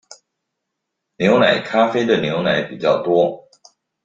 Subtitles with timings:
[1.17, 3.47] 牛奶咖啡的牛奶比較多